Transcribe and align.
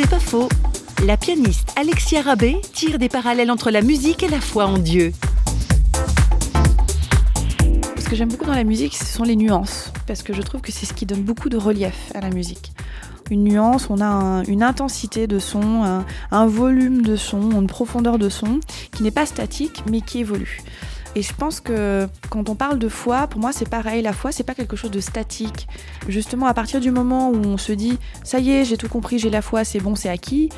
C'est 0.00 0.08
pas 0.08 0.20
faux. 0.20 0.48
La 1.06 1.16
pianiste 1.16 1.72
Alexia 1.74 2.22
Rabé 2.22 2.60
tire 2.72 3.00
des 3.00 3.08
parallèles 3.08 3.50
entre 3.50 3.72
la 3.72 3.82
musique 3.82 4.22
et 4.22 4.28
la 4.28 4.40
foi 4.40 4.64
en 4.66 4.78
Dieu. 4.78 5.12
Ce 7.98 8.08
que 8.08 8.14
j'aime 8.14 8.28
beaucoup 8.28 8.44
dans 8.44 8.54
la 8.54 8.62
musique, 8.62 8.94
ce 8.94 9.04
sont 9.04 9.24
les 9.24 9.34
nuances, 9.34 9.92
parce 10.06 10.22
que 10.22 10.32
je 10.32 10.40
trouve 10.40 10.60
que 10.60 10.70
c'est 10.70 10.86
ce 10.86 10.94
qui 10.94 11.04
donne 11.04 11.22
beaucoup 11.22 11.48
de 11.48 11.56
relief 11.56 12.12
à 12.14 12.20
la 12.20 12.30
musique. 12.30 12.70
Une 13.28 13.42
nuance, 13.42 13.90
on 13.90 14.00
a 14.00 14.44
une 14.46 14.62
intensité 14.62 15.26
de 15.26 15.40
son, 15.40 15.82
un, 15.82 16.06
un 16.30 16.46
volume 16.46 17.02
de 17.02 17.16
son, 17.16 17.50
une 17.50 17.66
profondeur 17.66 18.18
de 18.18 18.28
son 18.28 18.60
qui 18.92 19.02
n'est 19.02 19.10
pas 19.10 19.26
statique 19.26 19.82
mais 19.90 20.00
qui 20.00 20.20
évolue. 20.20 20.62
Et 21.14 21.22
je 21.22 21.34
pense 21.34 21.60
que 21.60 22.06
quand 22.30 22.48
on 22.48 22.54
parle 22.54 22.78
de 22.78 22.88
foi, 22.88 23.26
pour 23.26 23.40
moi 23.40 23.52
c'est 23.52 23.68
pareil, 23.68 24.02
la 24.02 24.12
foi 24.12 24.30
c'est 24.32 24.44
pas 24.44 24.54
quelque 24.54 24.76
chose 24.76 24.90
de 24.90 25.00
statique. 25.00 25.66
Justement, 26.08 26.46
à 26.46 26.54
partir 26.54 26.80
du 26.80 26.90
moment 26.90 27.30
où 27.30 27.36
on 27.36 27.56
se 27.56 27.72
dit 27.72 27.98
ça 28.24 28.38
y 28.38 28.50
est, 28.50 28.64
j'ai 28.64 28.76
tout 28.76 28.88
compris, 28.88 29.18
j'ai 29.18 29.30
la 29.30 29.42
foi, 29.42 29.64
c'est 29.64 29.80
bon, 29.80 29.94
c'est 29.94 30.08
acquis, 30.08 30.50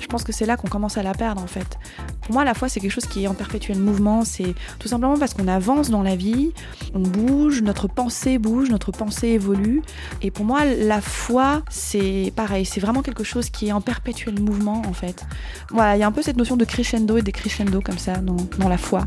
je 0.00 0.06
pense 0.06 0.24
que 0.24 0.32
c'est 0.32 0.46
là 0.46 0.56
qu'on 0.56 0.68
commence 0.68 0.98
à 0.98 1.02
la 1.02 1.12
perdre 1.12 1.42
en 1.42 1.46
fait. 1.46 1.78
Pour 2.22 2.32
moi, 2.32 2.44
la 2.44 2.54
foi 2.54 2.68
c'est 2.68 2.80
quelque 2.80 2.92
chose 2.92 3.06
qui 3.06 3.24
est 3.24 3.26
en 3.26 3.34
perpétuel 3.34 3.78
mouvement, 3.78 4.24
c'est 4.24 4.54
tout 4.78 4.88
simplement 4.88 5.18
parce 5.18 5.34
qu'on 5.34 5.48
avance 5.48 5.90
dans 5.90 6.02
la 6.02 6.16
vie, 6.16 6.52
on 6.94 7.00
bouge, 7.00 7.62
notre 7.62 7.88
pensée 7.88 8.38
bouge, 8.38 8.70
notre 8.70 8.92
pensée 8.92 9.28
évolue. 9.28 9.82
Et 10.22 10.30
pour 10.30 10.44
moi, 10.44 10.64
la 10.64 11.00
foi 11.00 11.62
c'est 11.68 12.32
pareil, 12.36 12.64
c'est 12.64 12.80
vraiment 12.80 13.02
quelque 13.02 13.24
chose 13.24 13.50
qui 13.50 13.68
est 13.68 13.72
en 13.72 13.80
perpétuel 13.80 14.40
mouvement 14.40 14.82
en 14.86 14.92
fait. 14.92 15.24
Voilà, 15.70 15.96
il 15.96 16.00
y 16.00 16.02
a 16.02 16.06
un 16.06 16.12
peu 16.12 16.22
cette 16.22 16.36
notion 16.36 16.56
de 16.56 16.64
crescendo 16.64 17.16
et 17.16 17.22
décrescendo 17.22 17.80
comme 17.80 17.98
ça 17.98 18.14
dans 18.16 18.68
la 18.68 18.78
foi. 18.78 19.06